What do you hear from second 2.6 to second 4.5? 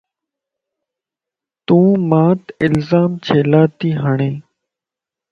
الزام چھيلاتي ھڙين؟